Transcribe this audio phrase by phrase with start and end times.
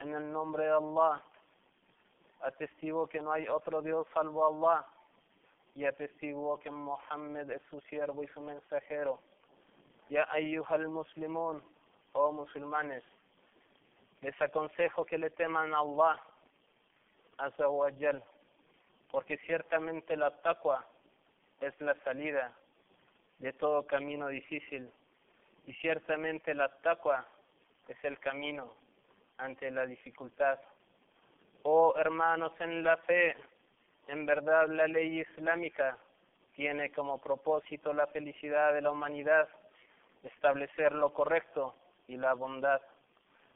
[0.00, 1.22] en el nombre de Allah.
[2.40, 4.86] Atestigo que no hay otro Dios salvo Allah.
[5.74, 9.20] Y atestigo que Muhammad es su siervo y su mensajero.
[10.08, 11.62] Ya ayyuhal muslimun,
[12.12, 13.04] oh musulmanes,
[14.22, 16.20] les aconsejo que le teman a Allah,
[17.38, 18.22] Azza wa Jal,
[19.12, 20.84] porque ciertamente la taqwa
[21.60, 22.52] es la salida
[23.38, 24.90] de todo camino difícil
[25.66, 27.24] y ciertamente la taqwa
[27.86, 28.74] es el camino
[29.40, 30.58] ante la dificultad.
[31.62, 33.36] Oh hermanos en la fe,
[34.08, 35.98] en verdad la ley islámica
[36.54, 39.48] tiene como propósito la felicidad de la humanidad,
[40.22, 41.74] establecer lo correcto
[42.06, 42.80] y la bondad,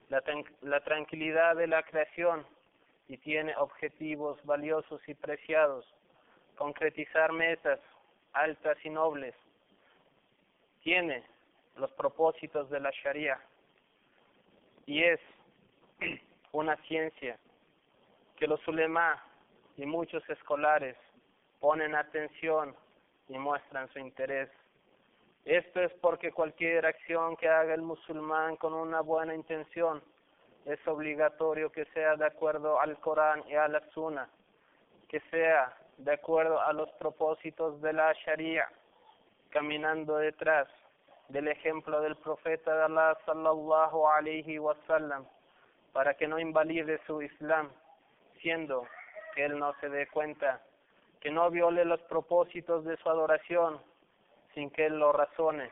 [0.08, 0.22] la,
[0.62, 2.46] la tranquilidad de la creación
[3.08, 5.86] y tiene objetivos valiosos y preciados,
[6.56, 7.80] concretizar metas
[8.32, 9.34] altas y nobles,
[10.82, 11.24] tiene
[11.76, 13.40] los propósitos de la Sharia.
[14.86, 15.20] Y es
[16.52, 17.38] una ciencia
[18.36, 19.22] que los ulema
[19.76, 20.96] y muchos escolares
[21.60, 22.74] ponen atención
[23.28, 24.50] y muestran su interés.
[25.44, 30.02] Esto es porque cualquier acción que haga el musulmán con una buena intención
[30.64, 34.28] es obligatorio que sea de acuerdo al Corán y a la Sunna,
[35.08, 38.68] que sea de acuerdo a los propósitos de la Sharia,
[39.50, 40.68] caminando detrás
[41.28, 45.26] del ejemplo del profeta de Allah sallallahu alayhi wasallam,
[45.94, 47.70] para que no invalide su Islam,
[48.42, 48.86] siendo
[49.34, 50.60] que él no se dé cuenta,
[51.20, 53.80] que no viole los propósitos de su adoración
[54.54, 55.70] sin que él lo razone,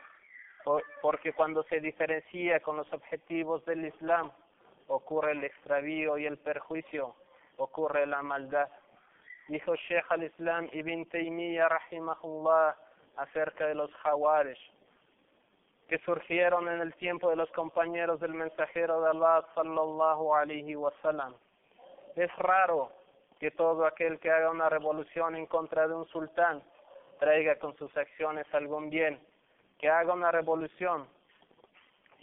[1.01, 4.31] porque cuando se diferencia con los objetivos del Islam,
[4.87, 7.15] ocurre el extravío y el perjuicio,
[7.57, 8.69] ocurre la maldad.
[9.49, 12.75] Dijo Sheikh al-Islam Ibn Taymiyyah rahimahullah
[13.17, 14.71] acerca de los Hawarish,
[15.93, 21.35] que surgieron en el tiempo de los compañeros del mensajero de Allah sallallahu alaihi wasallam.
[22.15, 22.89] Es raro
[23.39, 26.63] que todo aquel que haga una revolución en contra de un sultán
[27.19, 29.19] traiga con sus acciones algún bien,
[29.77, 31.07] que haga una revolución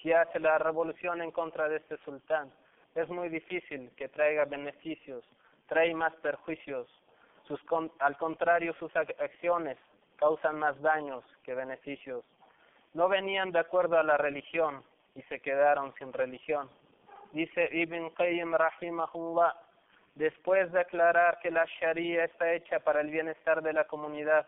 [0.02, 2.52] si hace la revolución en contra de este sultán.
[2.96, 5.22] Es muy difícil que traiga beneficios,
[5.68, 6.88] trae más perjuicios.
[7.46, 7.60] Sus
[8.00, 9.78] al contrario, sus acciones
[10.16, 12.24] causan más daños que beneficios.
[12.94, 14.82] No venían de acuerdo a la religión
[15.14, 16.68] y se quedaron sin religión.
[17.32, 19.54] Dice Ibn Qayyim rahimahullah,
[20.16, 24.46] después de aclarar que la Sharia está hecha para el bienestar de la comunidad,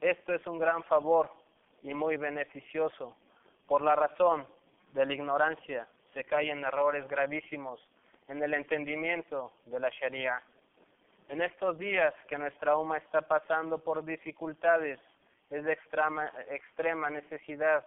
[0.00, 1.30] esto es un gran favor
[1.82, 3.16] y muy beneficioso,
[3.66, 4.46] por la razón
[4.92, 7.80] de la ignorancia se cae en errores gravísimos
[8.28, 10.42] en el entendimiento de la Sharia.
[11.28, 14.98] En estos días que nuestra UMA está pasando por dificultades,
[15.50, 17.84] es de extrema, extrema necesidad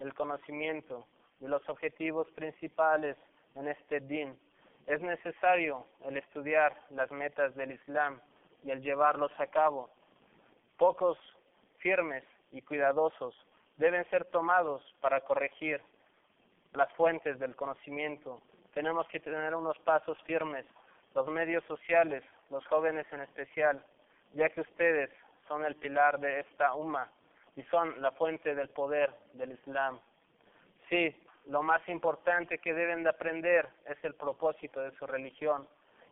[0.00, 1.06] el conocimiento
[1.40, 3.16] de los objetivos principales
[3.54, 4.38] en este din.
[4.86, 8.20] Es necesario el estudiar las metas del Islam
[8.64, 9.90] y el llevarlos a cabo.
[10.76, 11.18] Pocos
[11.78, 13.34] firmes y cuidadosos
[13.78, 15.80] deben ser tomados para corregir
[16.74, 18.42] las fuentes del conocimiento.
[18.74, 20.66] Tenemos que tener unos pasos firmes,
[21.14, 23.82] los medios sociales, los jóvenes en especial,
[24.34, 25.10] ya que ustedes
[25.48, 27.10] son el pilar de esta umma
[27.56, 29.98] y son la fuente del poder del Islam.
[30.88, 31.14] Sí,
[31.46, 35.66] lo más importante que deben de aprender es el propósito de su religión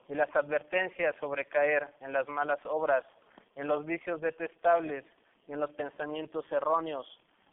[0.09, 3.05] y las advertencias sobre caer en las malas obras,
[3.57, 5.05] en los vicios detestables
[5.49, 7.07] y en los pensamientos erróneos,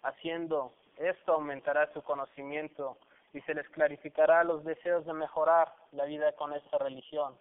[0.03, 2.97] haciendo esto aumentará su conocimiento
[3.33, 7.35] y se les clarificará los deseos de mejorar la vida con esta religión,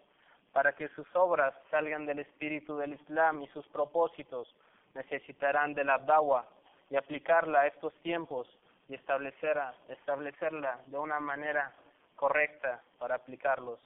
[0.53, 4.55] para que sus obras salgan del espíritu del Islam y sus propósitos
[4.95, 6.47] necesitarán de la dawa
[6.91, 8.49] y aplicarla a estos tiempos
[8.89, 11.73] y establecerla, establecerla de una manera
[12.17, 13.79] correcta para aplicarlos.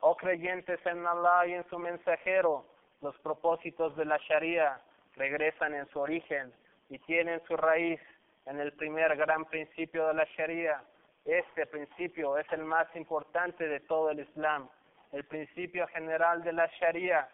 [0.00, 2.66] Oh creyentes en Allah y en su mensajero,
[3.00, 4.80] los propósitos de la Sharia
[5.16, 6.52] regresan en su origen
[6.90, 8.00] y tienen su raíz
[8.46, 10.82] en el primer gran principio de la Sharia.
[11.24, 14.68] Este principio es el más importante de todo el Islam.
[15.14, 17.28] El principio general de la Sharia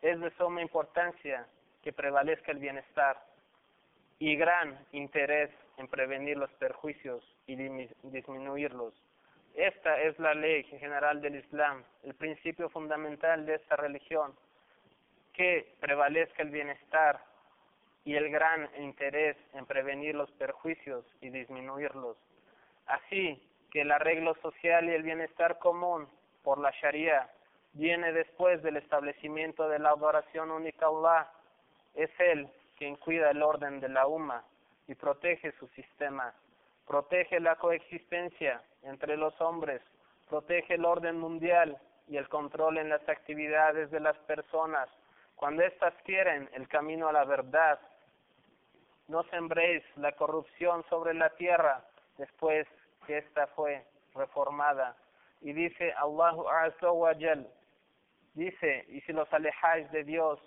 [0.00, 1.44] es de suma importancia
[1.82, 3.20] que prevalezca el bienestar
[4.20, 7.56] y gran interés en prevenir los perjuicios y
[8.04, 8.94] disminuirlos.
[9.56, 14.32] Esta es la ley general del Islam, el principio fundamental de esta religión,
[15.32, 17.18] que prevalezca el bienestar
[18.04, 22.16] y el gran interés en prevenir los perjuicios y disminuirlos.
[22.86, 23.42] Así
[23.72, 26.06] que el arreglo social y el bienestar común
[26.44, 27.28] por la Sharia
[27.72, 31.28] viene después del establecimiento de la adoración única Allah.
[31.94, 32.48] Es Él
[32.78, 34.44] quien cuida el orden de la UMA
[34.86, 36.32] y protege su sistema,
[36.86, 39.82] protege la coexistencia entre los hombres
[40.28, 44.88] protege el orden mundial y el control en las actividades de las personas.
[45.36, 47.78] Cuando éstas quieren el camino a la verdad,
[49.08, 51.84] no sembréis la corrupción sobre la tierra
[52.18, 52.66] después
[53.06, 54.96] que ésta fue reformada.
[55.40, 57.46] Y dice Allahu Azza wa Jal,
[58.34, 60.40] dice, y si los alejáis de Dios,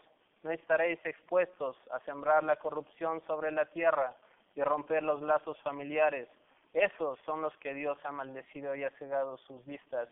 [0.44, 4.16] no estaréis expuestos a sembrar la corrupción sobre la tierra
[4.56, 6.28] y romper los lazos familiares.
[6.74, 10.10] Esos son los que Dios ha maldecido y ha cegado sus vistas.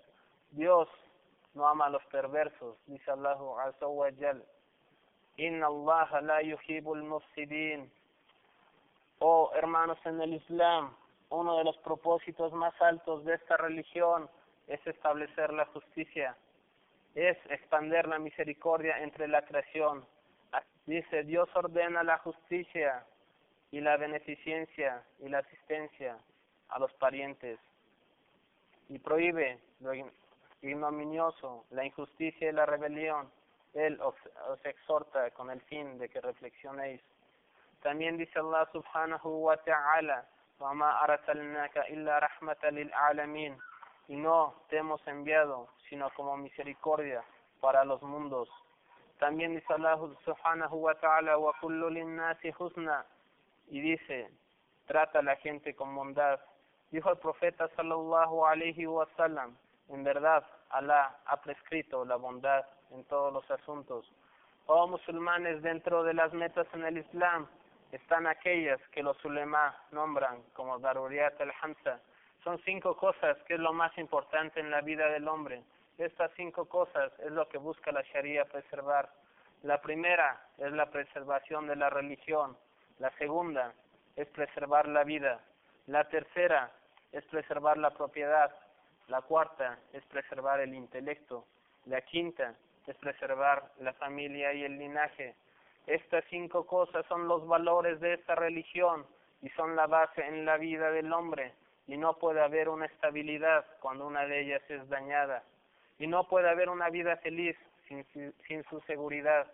[0.51, 0.87] Dios
[1.53, 4.43] no ama a los perversos, dice Allahu Azza wa Jal.
[5.37, 7.91] Inna Allah la yuhibul mufsidin.
[9.19, 10.95] Oh hermanos en el Islam,
[11.29, 14.29] uno de los propósitos más altos de esta religión
[14.66, 16.36] es establecer la justicia,
[17.14, 20.06] es expander la misericordia entre la creación.
[20.86, 23.04] Dice, Dios ordena la justicia
[23.70, 26.16] y la beneficencia y la asistencia
[26.68, 27.58] a los parientes
[28.88, 29.92] y prohíbe lo
[30.62, 33.30] ignominioso, la injusticia y la rebelión.
[33.72, 34.16] Él os,
[34.48, 37.00] os exhorta con el fin de que reflexionéis.
[37.82, 40.26] También dice Allah subhanahu wa ta'ala,
[40.60, 43.56] وَمَا أَرْسَلْنَاكَ إِلَّا رَحْمَةً لِلْعَالَمِينَ
[44.07, 47.23] y no te hemos enviado sino como misericordia
[47.61, 48.49] para los mundos.
[49.19, 53.05] También dice Allah subhanahu wa ta'ala wa kullu linnasi husna
[53.67, 54.29] y dice,
[54.87, 56.39] trata a la gente con bondad.
[56.91, 59.55] Dijo el profeta sallallahu alayhi wa sallam,
[59.89, 64.11] en verdad Allah ha prescrito la bondad en todos los asuntos.
[64.67, 67.47] Oh musulmanes, dentro de las metas en el Islam
[67.91, 72.01] están aquellas que los ulema nombran como daruriyat al-hamsa,
[72.45, 75.63] son cinco cosas que es lo más importante en la vida del hombre.
[75.97, 79.09] Estas cinco cosas es lo que busca la Sharia preservar.
[79.63, 82.55] La primera es la preservación de la religión.
[82.99, 83.73] La segunda
[84.15, 85.39] es preservar la vida.
[85.87, 86.71] La tercera
[87.11, 88.55] es preservar la propiedad.
[89.07, 91.47] La cuarta es preservar el intelecto.
[91.85, 92.53] La quinta
[92.85, 95.33] es preservar la familia y el linaje.
[95.87, 99.03] Estas cinco cosas son los valores de esta religión
[99.41, 101.51] y son la base en la vida del hombre
[101.87, 105.43] y no puede haber una estabilidad cuando una de ellas es dañada
[105.99, 107.55] y no puede haber una vida feliz
[107.87, 108.05] sin,
[108.47, 109.47] sin su seguridad.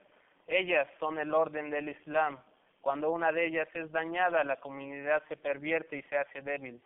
[0.48, 2.40] Ellas son el orden del Islam.
[2.82, 6.82] Cuando una de ellas es dañada, la comunidad se pervierte y se hace débil.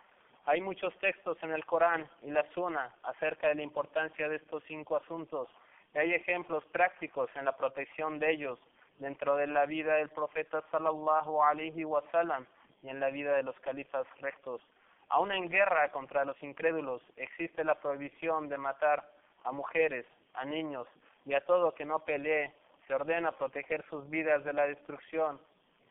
[0.46, 4.64] Hay muchos textos en el Corán y la Sunna acerca de la importancia de estos
[4.68, 5.50] cinco asuntos
[5.94, 8.60] y hay ejemplos prácticos en la protección de ellos
[9.00, 12.46] dentro de la vida del profeta sallallahu alaihi wasallam
[12.84, 14.62] y en la vida de los califas rectos.
[15.10, 19.08] Aún en guerra contra los incrédulos existe la prohibición de matar
[19.44, 20.88] a mujeres, a niños
[21.26, 22.54] y a todo que no pelee.
[22.88, 25.40] Se ordena proteger sus vidas de la destrucción.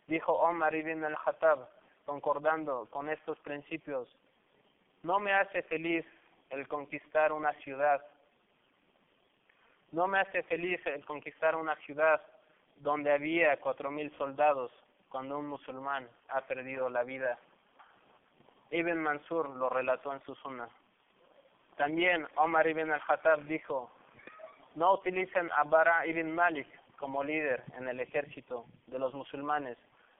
[0.07, 1.69] Dijo Omar ibn al-Khattab,
[2.05, 4.09] concordando con estos principios,
[5.03, 6.05] no me hace feliz
[6.51, 8.05] el conquistar una ciudad.
[9.93, 12.23] No me hace feliz el conquistar una ciudad
[12.77, 14.73] donde había cuatro mil soldados
[15.09, 17.39] cuando un musulmán ha perdido la vida.
[18.75, 20.69] Ibn Mansur lo relató en su sunna.
[21.77, 23.89] También Omar ibn al-Khattab dijo,
[24.75, 26.67] no utilicen a Bara ibn Malik
[26.99, 29.79] como líder en el ejército de los musulmanes,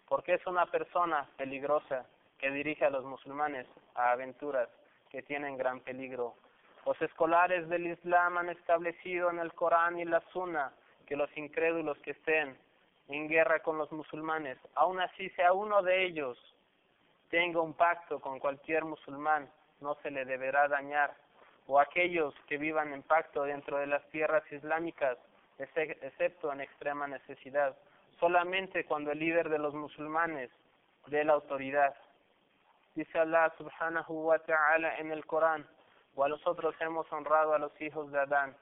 [0.09, 2.07] porque es una persona peligrosa
[2.39, 3.67] que dirige a los musulmanes
[3.97, 4.69] a aventuras
[5.11, 6.35] que tienen gran peligro.
[6.87, 10.73] Los escolares del Islam han establecido en el Corán y la Sunna
[11.09, 12.57] que los incrédulos que estén
[13.09, 16.39] en guerra con los musulmanes, aun así sea uno de ellos,
[17.35, 19.51] tenga un pacto con cualquier musulmán,
[19.81, 21.17] no se le deberá dañar,
[21.67, 25.19] o aquellos que vivan en pacto dentro de las tierras islámicas,
[25.59, 27.77] excepto en extrema necesidad,
[28.21, 30.49] solamente cuando el líder de los musulmanes
[31.09, 31.97] dé la autoridad.
[32.95, 35.67] Dice Allah subhanahu wa ta'ala en el Corán,
[36.15, 38.57] o a nosotros hemos honrado a los hijos de Adán.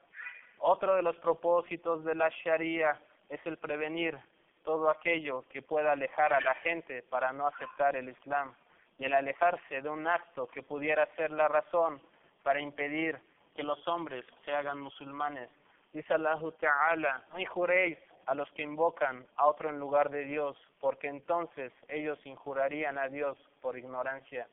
[0.57, 2.99] Otro de los propósitos de la Sharia
[3.29, 4.17] es el prevenir
[4.63, 8.53] todo aquello que pueda alejar a la gente para no aceptar el Islam
[8.97, 12.01] y el alejarse de un acto que pudiera ser la razón
[12.43, 13.19] para impedir
[13.55, 15.49] que los hombres se hagan musulmanes.
[15.91, 20.57] Dice Allah Ta'ala, no injuréis a los que invocan a otro en lugar de Dios,
[20.79, 24.47] porque entonces ellos injurarían a Dios por ignorancia.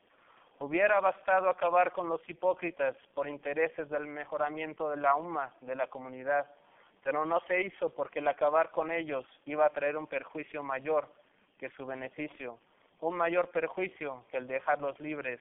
[0.59, 5.87] Hubiera bastado acabar con los hipócritas por intereses del mejoramiento de la umma, de la
[5.87, 6.47] comunidad,
[7.03, 11.07] pero no se hizo porque el acabar con ellos iba a traer un perjuicio mayor
[11.57, 12.59] que su beneficio,
[12.99, 15.39] un mayor perjuicio que el dejarlos libres.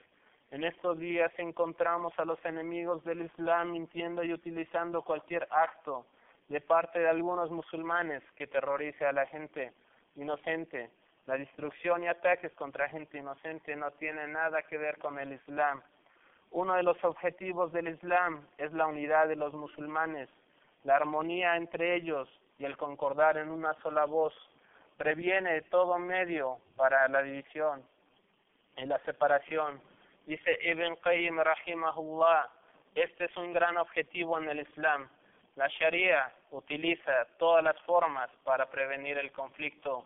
[0.50, 6.06] En estos días encontramos a los enemigos del Islam mintiendo y utilizando cualquier acto
[6.48, 9.72] de parte de algunos musulmanes que terrorice a la gente
[10.16, 10.90] inocente.
[11.26, 15.80] La destrucción y ataques contra gente inocente no tienen nada que ver con el Islam.
[16.50, 20.28] Uno de los objetivos del Islam es la unidad de los musulmanes,
[20.84, 24.34] la armonía entre ellos y el concordar en una sola voz.
[24.96, 27.82] Previene todo medio para la división
[28.76, 29.80] y la separación.
[30.26, 32.48] Dice Ibn Qayyim rahimahullah,
[32.94, 35.08] este es un gran objetivo en el Islam.
[35.56, 40.04] La Sharia utiliza todas las formas para prevenir el conflicto.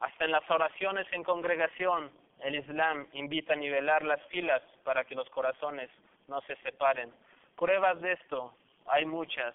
[0.00, 5.14] Hasta en las oraciones en congregación, el Islam invita a nivelar las filas para que
[5.14, 5.90] los corazones
[6.28, 7.12] no se separen.
[7.56, 8.54] Pruebas de esto
[8.86, 9.54] hay muchas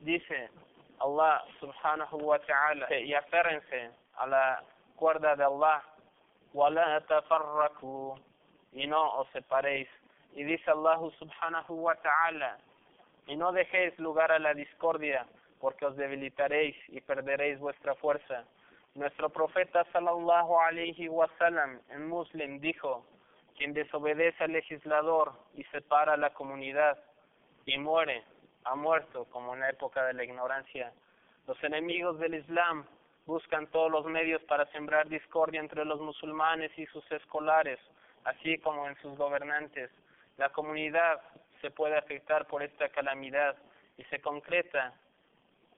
[0.00, 0.50] dice
[1.00, 4.62] Allah subhanahu wa ta'ala y aférense a la
[4.96, 5.82] cuerda de Allah
[8.72, 9.88] y no os separéis.
[10.34, 12.58] Y dice Allah subhanahu wa ta'ala
[13.26, 15.26] y no dejéis lugar a la discordia
[15.60, 18.44] porque os debilitaréis y perderéis vuestra fuerza
[18.96, 23.04] nuestro profeta sallallahu alayhi wa sallam en Muslim dijo
[23.56, 26.98] quien desobedece al legislador y separa la comunidad
[27.66, 28.22] y muere
[28.66, 30.92] ha muerto como en la época de la ignorancia.
[31.46, 32.84] Los enemigos del Islam
[33.24, 37.78] buscan todos los medios para sembrar discordia entre los musulmanes y sus escolares,
[38.24, 39.90] así como en sus gobernantes.
[40.36, 41.20] La comunidad
[41.60, 43.56] se puede afectar por esta calamidad
[43.96, 44.92] y se concreta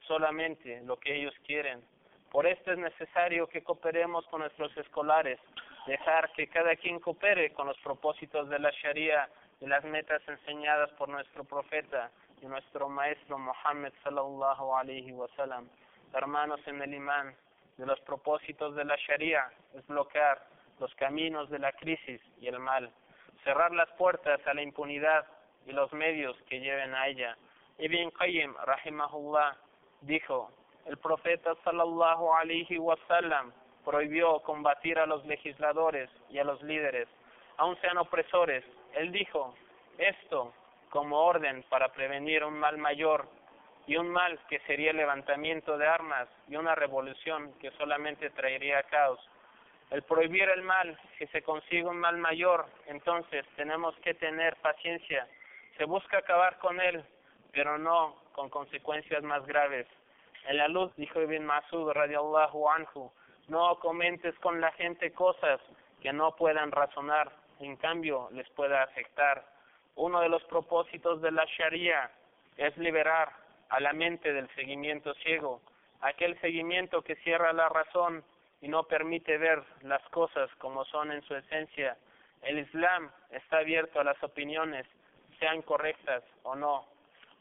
[0.06, 1.82] solamente lo que ellos quieren.
[2.30, 5.38] Por esto es necesario que cooperemos con nuestros escolares,
[5.86, 9.28] dejar que cada quien coopere con los propósitos de la Sharia
[9.60, 12.10] y las metas enseñadas por nuestro profeta
[12.42, 15.68] y nuestro maestro Muhammad sallallahu alaihi wasallam.
[16.12, 17.34] Hermanos en el imán,
[17.76, 20.44] de los propósitos de la Sharia es bloquear
[20.80, 22.90] los caminos de la crisis y el mal,
[23.44, 25.26] cerrar las puertas a la impunidad
[25.66, 27.36] y los medios que lleven a ella.
[27.78, 29.56] Ibn Qayyim rahimahullah
[30.02, 30.50] dijo,
[30.86, 33.52] el profeta sallallahu alaihi wasallam
[33.84, 37.08] prohibió combatir a los legisladores y a los líderes,
[37.58, 38.64] aun sean opresores.
[38.94, 39.54] Él dijo,
[39.98, 40.52] esto
[40.90, 43.28] como orden para prevenir un mal mayor
[43.86, 48.82] y un mal que sería el levantamiento de armas y una revolución que solamente traería
[48.84, 49.18] caos.
[49.90, 55.26] El prohibir el mal, si se consigue un mal mayor, entonces tenemos que tener paciencia.
[55.78, 57.02] Se busca acabar con él,
[57.52, 59.86] pero no con consecuencias más graves.
[60.46, 63.10] En la luz dijo Ibn Masud radiallahu anhu,
[63.48, 65.60] no comentes con la gente cosas
[66.02, 69.44] que no puedan razonar, en cambio les pueda afectar.
[69.98, 72.08] Uno de los propósitos de la Sharia
[72.56, 73.32] es liberar
[73.68, 75.60] a la mente del seguimiento ciego,
[76.00, 78.22] aquel seguimiento que cierra la razón
[78.60, 81.96] y no permite ver las cosas como son en su esencia.
[82.42, 84.86] El Islam está abierto a las opiniones,
[85.40, 86.86] sean correctas o no.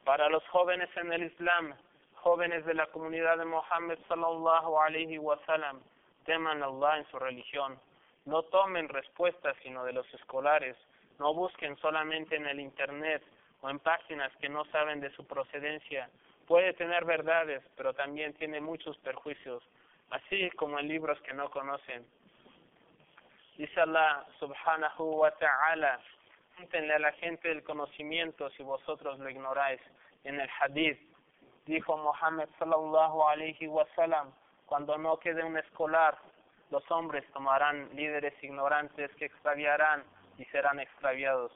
[0.03, 1.75] Para los jóvenes en el Islam,
[2.15, 5.79] jóvenes de la comunidad de Mohammed sallallahu alaihi wasallam,
[6.25, 7.79] teman a Allah en su religión.
[8.25, 10.75] No tomen respuestas sino de los escolares.
[11.19, 13.23] No busquen solamente en el Internet
[13.61, 16.09] o en páginas que no saben de su procedencia.
[16.47, 19.63] Puede tener verdades, pero también tiene muchos perjuicios,
[20.11, 22.05] así como en libros que no conocen.
[23.57, 25.99] Dice Allah subhanahu wa ta'ala,
[26.55, 29.81] cuéntenle a la gente del conocimiento si vosotros lo ignoráis.
[30.23, 30.99] En el hadith
[31.65, 34.31] dijo Muhammad sallallahu alayhi wa sallam,
[34.67, 36.17] cuando no quede un escolar,
[36.69, 40.03] los hombres tomarán líderes ignorantes que extraviarán
[40.37, 41.51] y serán extraviados.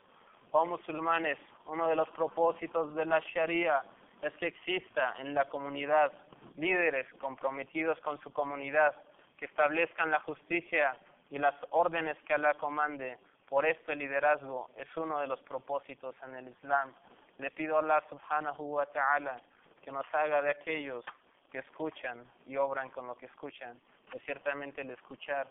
[0.51, 3.83] Oh musulmanes, uno de los propósitos de la Sharia
[4.21, 6.11] es que exista en la comunidad
[6.57, 8.95] líderes comprometidos con su comunidad,
[9.37, 10.95] que establezcan la justicia
[11.29, 13.17] y las órdenes que Allah comande.
[13.49, 16.93] Por esto el liderazgo es uno de los propósitos en el Islam.
[17.39, 19.41] Le pido a Allah subhanahu wa ta'ala
[19.81, 21.03] que nos haga de aquellos
[21.51, 23.79] que escuchan y obran con lo que escuchan,
[24.11, 25.47] que ciertamente el escuchar,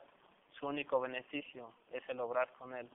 [0.52, 2.88] su único beneficio es el obrar con él.